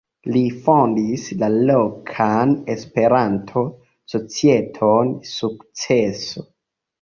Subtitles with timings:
[0.35, 6.47] Li fondis la lokan Esperanto-societon "Sukceso".